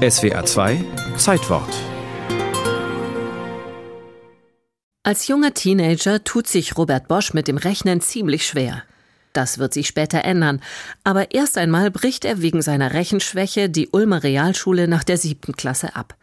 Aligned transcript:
SWA 0.00 0.46
2 0.46 0.82
Zeitwort 1.18 1.68
Als 5.02 5.28
junger 5.28 5.52
Teenager 5.52 6.24
tut 6.24 6.46
sich 6.46 6.78
Robert 6.78 7.06
Bosch 7.06 7.34
mit 7.34 7.48
dem 7.48 7.58
Rechnen 7.58 8.00
ziemlich 8.00 8.46
schwer. 8.46 8.82
Das 9.34 9.58
wird 9.58 9.74
sich 9.74 9.88
später 9.88 10.24
ändern, 10.24 10.62
aber 11.04 11.34
erst 11.34 11.58
einmal 11.58 11.90
bricht 11.90 12.24
er 12.24 12.40
wegen 12.40 12.62
seiner 12.62 12.94
Rechenschwäche 12.94 13.68
die 13.68 13.90
Ulmer 13.92 14.22
Realschule 14.22 14.88
nach 14.88 15.04
der 15.04 15.18
siebten 15.18 15.54
Klasse 15.54 15.94
ab. 15.94 16.16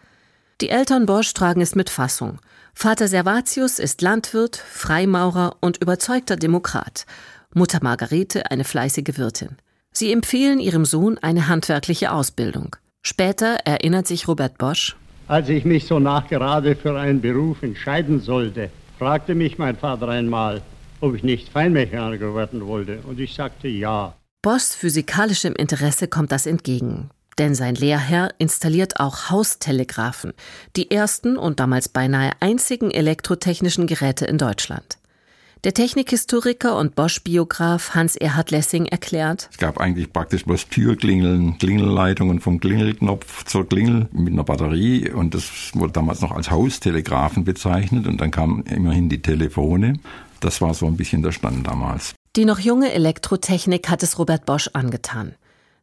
Die 0.59 0.69
Eltern 0.69 1.05
Bosch 1.05 1.31
tragen 1.35 1.61
es 1.61 1.75
mit 1.75 1.91
Fassung. 1.91 2.39
Vater 2.73 3.07
Servatius 3.07 3.77
ist 3.77 4.01
Landwirt, 4.01 4.55
Freimaurer 4.55 5.55
und 5.61 5.77
überzeugter 5.77 6.35
Demokrat. 6.35 7.05
Mutter 7.53 7.77
Margarete 7.83 8.49
eine 8.49 8.63
fleißige 8.63 9.17
Wirtin. 9.19 9.55
Sie 9.91 10.11
empfehlen 10.11 10.59
ihrem 10.59 10.83
Sohn 10.83 11.19
eine 11.19 11.47
handwerkliche 11.47 12.11
Ausbildung. 12.11 12.75
Später 13.09 13.59
erinnert 13.63 14.05
sich 14.05 14.27
Robert 14.27 14.57
Bosch. 14.57 14.97
Als 15.29 15.47
ich 15.47 15.63
mich 15.63 15.87
so 15.87 15.97
nachgerade 15.97 16.75
für 16.75 16.99
einen 16.99 17.21
Beruf 17.21 17.63
entscheiden 17.63 18.19
sollte, 18.19 18.69
fragte 18.99 19.33
mich 19.33 19.57
mein 19.57 19.77
Vater 19.77 20.09
einmal, 20.09 20.61
ob 20.99 21.15
ich 21.15 21.23
nicht 21.23 21.47
Feinmechaniker 21.47 22.35
werden 22.35 22.67
wollte, 22.67 22.99
und 23.07 23.17
ich 23.17 23.33
sagte 23.33 23.69
ja. 23.69 24.13
Boschs 24.41 24.75
physikalischem 24.75 25.53
Interesse 25.55 26.09
kommt 26.09 26.33
das 26.33 26.45
entgegen, 26.45 27.09
denn 27.37 27.55
sein 27.55 27.75
Lehrherr 27.75 28.27
installiert 28.39 28.99
auch 28.99 29.29
Haustelegraphen, 29.29 30.33
die 30.75 30.91
ersten 30.91 31.37
und 31.37 31.61
damals 31.61 31.87
beinahe 31.87 32.31
einzigen 32.41 32.91
elektrotechnischen 32.91 33.87
Geräte 33.87 34.25
in 34.25 34.37
Deutschland. 34.37 34.97
Der 35.63 35.73
Technikhistoriker 35.73 36.77
und 36.77 36.93
Bosch-Biograf 36.93 37.95
Hans-Erhard 37.95 38.51
Lessing 38.51 38.85
erklärt, 38.85 39.49
es 39.51 39.57
gab 39.57 39.79
eigentlich 39.79 40.13
praktisch 40.13 40.45
bloß 40.45 40.69
Türklingeln, 40.69 41.57
Klingelleitungen 41.57 42.39
vom 42.41 42.59
Klingelknopf 42.59 43.43
zur 43.45 43.67
Klingel 43.67 44.07
mit 44.11 44.33
einer 44.33 44.43
Batterie 44.43 45.09
und 45.09 45.33
das 45.33 45.49
wurde 45.73 45.93
damals 45.93 46.21
noch 46.21 46.31
als 46.31 46.51
Haustelegraphen 46.51 47.43
bezeichnet 47.43 48.05
und 48.05 48.21
dann 48.21 48.29
kamen 48.29 48.63
immerhin 48.67 49.09
die 49.09 49.21
Telefone. 49.21 49.99
Das 50.41 50.61
war 50.61 50.75
so 50.75 50.85
ein 50.85 50.95
bisschen 50.95 51.23
der 51.23 51.31
Stand 51.31 51.65
damals. 51.65 52.13
Die 52.35 52.45
noch 52.45 52.59
junge 52.59 52.91
Elektrotechnik 52.93 53.89
hat 53.89 54.03
es 54.03 54.19
Robert 54.19 54.45
Bosch 54.45 54.69
angetan. 54.73 55.33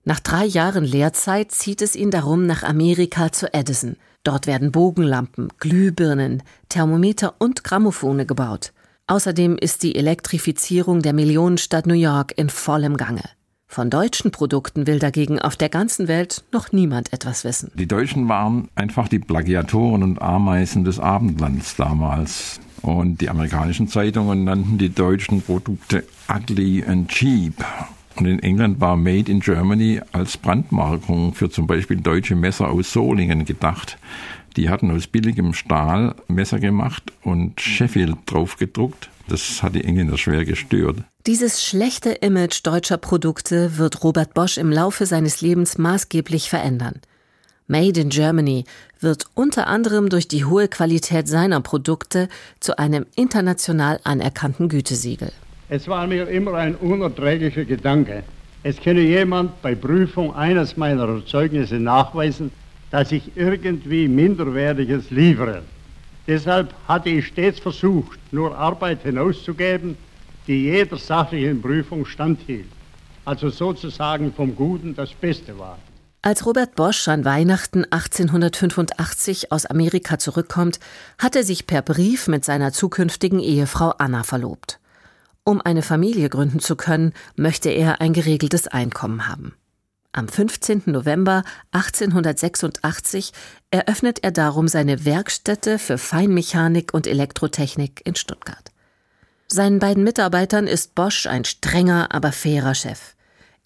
Nach 0.04 0.20
drei 0.20 0.44
Jahren 0.44 0.84
Lehrzeit 0.84 1.50
zieht 1.50 1.82
es 1.82 1.96
ihn 1.96 2.12
darum 2.12 2.46
nach 2.46 2.62
Amerika 2.62 3.32
zu 3.32 3.52
Edison. 3.52 3.96
Dort 4.22 4.46
werden 4.46 4.70
Bogenlampen, 4.70 5.48
Glühbirnen, 5.58 6.44
Thermometer 6.68 7.34
und 7.38 7.64
Grammophone 7.64 8.24
gebaut. 8.24 8.72
Außerdem 9.06 9.58
ist 9.58 9.82
die 9.82 9.96
Elektrifizierung 9.96 11.02
der 11.02 11.12
Millionenstadt 11.12 11.86
New 11.86 11.94
York 11.94 12.32
in 12.36 12.48
vollem 12.48 12.96
Gange. 12.96 13.22
Von 13.66 13.90
deutschen 13.90 14.30
Produkten 14.30 14.86
will 14.86 14.98
dagegen 14.98 15.38
auf 15.38 15.56
der 15.56 15.68
ganzen 15.68 16.08
Welt 16.08 16.44
noch 16.52 16.72
niemand 16.72 17.12
etwas 17.12 17.44
wissen. 17.44 17.70
Die 17.74 17.88
Deutschen 17.88 18.28
waren 18.28 18.68
einfach 18.76 19.08
die 19.08 19.18
Plagiatoren 19.18 20.02
und 20.02 20.22
Ameisen 20.22 20.84
des 20.84 20.98
Abendlands 21.00 21.76
damals. 21.76 22.60
Und 22.80 23.20
die 23.20 23.28
amerikanischen 23.28 23.88
Zeitungen 23.88 24.44
nannten 24.44 24.78
die 24.78 24.90
deutschen 24.90 25.42
Produkte 25.42 26.04
ugly 26.28 26.84
and 26.86 27.08
cheap. 27.08 27.62
Und 28.16 28.26
in 28.26 28.38
England 28.38 28.80
war 28.80 28.96
Made 28.96 29.30
in 29.30 29.40
Germany 29.40 30.00
als 30.12 30.36
Brandmarkung 30.36 31.34
für 31.34 31.50
zum 31.50 31.66
Beispiel 31.66 32.00
deutsche 32.00 32.36
Messer 32.36 32.70
aus 32.70 32.92
Solingen 32.92 33.44
gedacht. 33.44 33.98
Die 34.56 34.68
hatten 34.68 34.90
aus 34.90 35.08
billigem 35.08 35.52
Stahl 35.52 36.14
Messer 36.28 36.60
gemacht 36.60 37.12
und 37.22 37.60
Sheffield 37.60 38.16
draufgedruckt. 38.26 39.10
Das 39.28 39.62
hat 39.62 39.74
die 39.74 39.84
Engländer 39.84 40.18
schwer 40.18 40.44
gestört. 40.44 40.98
Dieses 41.26 41.64
schlechte 41.64 42.10
Image 42.10 42.60
deutscher 42.62 42.98
Produkte 42.98 43.78
wird 43.78 44.04
Robert 44.04 44.34
Bosch 44.34 44.58
im 44.58 44.70
Laufe 44.70 45.06
seines 45.06 45.40
Lebens 45.40 45.78
maßgeblich 45.78 46.50
verändern. 46.50 47.00
Made 47.66 47.98
in 47.98 48.10
Germany 48.10 48.64
wird 49.00 49.24
unter 49.34 49.66
anderem 49.66 50.10
durch 50.10 50.28
die 50.28 50.44
hohe 50.44 50.68
Qualität 50.68 51.26
seiner 51.26 51.62
Produkte 51.62 52.28
zu 52.60 52.78
einem 52.78 53.06
international 53.16 54.00
anerkannten 54.04 54.68
Gütesiegel. 54.68 55.32
Es 55.68 55.88
war 55.88 56.06
mir 56.06 56.28
immer 56.28 56.54
ein 56.54 56.74
unerträglicher 56.74 57.64
Gedanke. 57.64 58.22
Es 58.62 58.80
könne 58.80 59.00
jemand 59.00 59.62
bei 59.62 59.74
Prüfung 59.74 60.34
eines 60.34 60.76
meiner 60.76 61.08
Erzeugnisse 61.08 61.76
nachweisen, 61.76 62.50
dass 62.90 63.12
ich 63.12 63.32
irgendwie 63.34 64.08
Minderwertiges 64.08 65.10
liefere. 65.10 65.62
Deshalb 66.26 66.74
hatte 66.86 67.10
ich 67.10 67.26
stets 67.26 67.58
versucht, 67.60 68.18
nur 68.30 68.56
Arbeit 68.56 69.02
hinauszugeben, 69.02 69.96
die 70.46 70.64
jeder 70.64 70.98
sachlichen 70.98 71.60
Prüfung 71.60 72.04
standhielt, 72.04 72.68
also 73.24 73.48
sozusagen 73.48 74.32
vom 74.32 74.54
Guten 74.54 74.94
das 74.94 75.12
Beste 75.12 75.58
war. 75.58 75.78
Als 76.22 76.46
Robert 76.46 76.74
Bosch 76.74 77.08
an 77.08 77.24
Weihnachten 77.24 77.84
1885 77.84 79.52
aus 79.52 79.66
Amerika 79.66 80.18
zurückkommt, 80.18 80.78
hat 81.18 81.36
er 81.36 81.44
sich 81.44 81.66
per 81.66 81.82
Brief 81.82 82.28
mit 82.28 82.44
seiner 82.44 82.72
zukünftigen 82.72 83.40
Ehefrau 83.40 83.90
Anna 83.98 84.22
verlobt. 84.22 84.78
Um 85.46 85.60
eine 85.60 85.82
Familie 85.82 86.30
gründen 86.30 86.58
zu 86.58 86.74
können, 86.74 87.12
möchte 87.36 87.68
er 87.68 88.00
ein 88.00 88.14
geregeltes 88.14 88.66
Einkommen 88.66 89.28
haben. 89.28 89.54
Am 90.10 90.26
15. 90.26 90.84
November 90.86 91.42
1886 91.72 93.32
eröffnet 93.70 94.20
er 94.22 94.30
darum 94.30 94.68
seine 94.68 95.04
Werkstätte 95.04 95.78
für 95.78 95.98
Feinmechanik 95.98 96.94
und 96.94 97.06
Elektrotechnik 97.06 98.00
in 98.06 98.14
Stuttgart. 98.14 98.70
Seinen 99.48 99.80
beiden 99.80 100.02
Mitarbeitern 100.02 100.66
ist 100.66 100.94
Bosch 100.94 101.26
ein 101.26 101.44
strenger, 101.44 102.08
aber 102.14 102.32
fairer 102.32 102.74
Chef. 102.74 103.14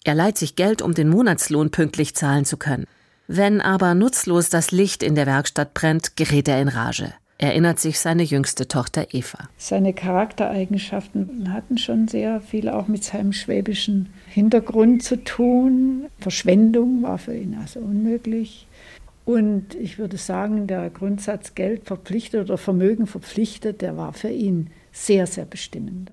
Er 0.03 0.15
leiht 0.15 0.37
sich 0.37 0.57
Geld, 0.57 0.81
um 0.81 0.93
den 0.93 1.07
Monatslohn 1.07 1.71
pünktlich 1.71 2.13
zahlen 2.13 2.43
zu 2.43 2.57
können. 2.57 2.85
Wenn 3.27 3.61
aber 3.61 3.95
nutzlos 3.95 4.49
das 4.49 4.71
Licht 4.71 5.01
in 5.01 5.15
der 5.15 5.27
Werkstatt 5.27 5.73
brennt, 5.73 6.17
gerät 6.17 6.49
er 6.49 6.61
in 6.61 6.67
Rage 6.67 7.13
erinnert 7.39 7.79
sich 7.79 7.99
seine 7.99 8.23
jüngste 8.23 8.67
Tochter 8.67 9.07
Eva. 9.11 9.49
Seine 9.57 9.93
Charaktereigenschaften 9.93 11.51
hatten 11.51 11.77
schon 11.77 12.07
sehr 12.07 12.41
viel 12.41 12.69
auch 12.69 12.87
mit 12.87 13.03
seinem 13.03 13.33
schwäbischen 13.33 14.09
Hintergrund 14.27 15.03
zu 15.03 15.23
tun. 15.23 16.05
Verschwendung 16.19 17.01
war 17.01 17.17
für 17.17 17.35
ihn 17.35 17.57
also 17.59 17.79
unmöglich. 17.79 18.67
Und 19.25 19.75
ich 19.75 19.97
würde 19.97 20.17
sagen, 20.17 20.67
der 20.67 20.89
Grundsatz 20.89 21.55
Geld 21.55 21.85
verpflichtet 21.85 22.41
oder 22.41 22.57
Vermögen 22.57 23.07
verpflichtet, 23.07 23.81
der 23.81 23.95
war 23.95 24.13
für 24.13 24.29
ihn 24.29 24.69
sehr, 24.91 25.25
sehr 25.25 25.45
bestimmend. 25.45 26.11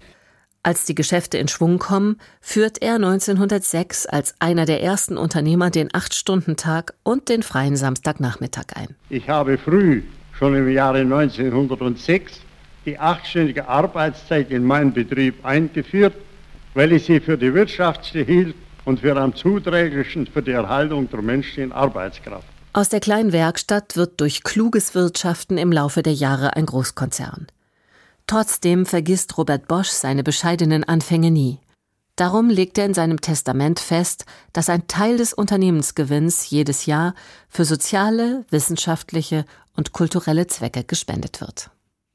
Als 0.62 0.84
die 0.84 0.94
Geschäfte 0.94 1.38
in 1.38 1.48
Schwung 1.48 1.78
kommen, 1.78 2.18
führt 2.40 2.82
er 2.82 2.96
1906 2.96 4.06
als 4.06 4.34
einer 4.38 4.64
der 4.64 4.82
ersten 4.82 5.16
Unternehmer 5.16 5.70
den 5.70 5.94
Acht-Stunden-Tag 5.94 6.94
und 7.04 7.28
den 7.28 7.42
freien 7.42 7.76
Samstagnachmittag 7.76 8.66
ein. 8.74 8.88
Ich 9.08 9.28
habe 9.28 9.58
früh 9.58 10.02
schon 10.38 10.54
im 10.54 10.68
Jahre 10.68 11.00
1906 11.00 12.40
die 12.84 12.98
achtstündige 12.98 13.68
Arbeitszeit 13.68 14.50
in 14.50 14.64
meinen 14.64 14.92
Betrieb 14.92 15.44
eingeführt, 15.44 16.14
weil 16.74 16.92
ich 16.92 17.04
sie 17.06 17.20
für 17.20 17.36
die 17.36 17.52
wirtschaftliche 17.52 18.24
hielt 18.24 18.54
und 18.84 19.00
für 19.00 19.16
am 19.16 19.34
zuträglichsten 19.34 20.26
für 20.26 20.42
die 20.42 20.52
Erhaltung 20.52 21.10
der 21.10 21.22
menschlichen 21.22 21.72
Arbeitskraft. 21.72 22.46
Aus 22.72 22.88
der 22.90 23.00
kleinen 23.00 23.32
Werkstatt 23.32 23.96
wird 23.96 24.20
durch 24.20 24.44
kluges 24.44 24.94
Wirtschaften 24.94 25.58
im 25.58 25.72
Laufe 25.72 26.02
der 26.02 26.12
Jahre 26.12 26.56
ein 26.56 26.66
Großkonzern. 26.66 27.46
Trotzdem 28.26 28.86
vergisst 28.86 29.36
Robert 29.38 29.66
Bosch 29.66 29.88
seine 29.88 30.22
bescheidenen 30.22 30.84
Anfänge 30.84 31.30
nie. 31.30 31.58
Darum 32.16 32.48
legt 32.48 32.78
er 32.78 32.86
in 32.86 32.94
seinem 32.94 33.20
Testament 33.20 33.78
fest, 33.78 34.24
dass 34.54 34.70
ein 34.70 34.88
Teil 34.88 35.18
des 35.18 35.34
Unternehmensgewinns 35.34 36.48
jedes 36.48 36.86
Jahr 36.86 37.14
für 37.50 37.66
soziale, 37.66 38.46
wissenschaftliche 38.50 39.44
und 39.76 39.92
kulturelle 39.92 40.46
Zwecke 40.46 40.82
gespendet 40.82 41.42
wird. 41.42 41.70